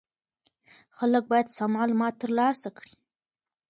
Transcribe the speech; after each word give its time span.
خلک 0.97 1.23
باید 1.31 1.47
سم 1.57 1.69
معلومات 1.77 2.13
ترلاسه 2.21 2.69
کړي. 2.77 2.93